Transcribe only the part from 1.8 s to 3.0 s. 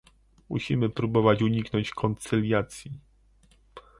koncyliacji